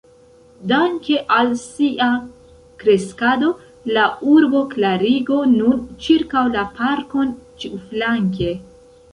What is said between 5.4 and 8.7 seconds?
nun ĉirkaŭ la parkon ĉiuflanke.